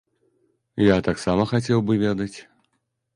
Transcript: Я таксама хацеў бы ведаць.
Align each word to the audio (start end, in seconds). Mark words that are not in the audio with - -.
Я 0.83 0.95
таксама 1.07 1.45
хацеў 1.51 1.79
бы 1.91 1.99
ведаць. 2.05 2.33